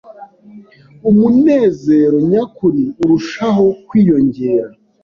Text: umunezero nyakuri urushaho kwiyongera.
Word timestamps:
umunezero 1.09 2.17
nyakuri 2.31 2.83
urushaho 3.01 3.65
kwiyongera. 3.87 4.69